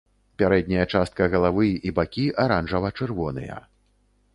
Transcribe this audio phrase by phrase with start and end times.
[0.41, 3.65] Пярэдняя частка галавы і бакі аранжава-чырвоныя.